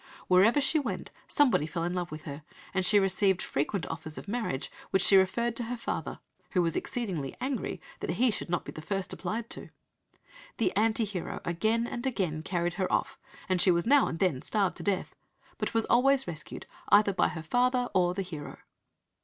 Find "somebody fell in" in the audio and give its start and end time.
1.27-1.93